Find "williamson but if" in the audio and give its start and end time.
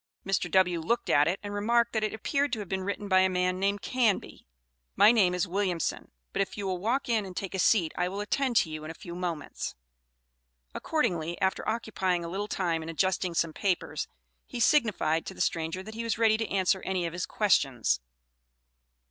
5.47-6.57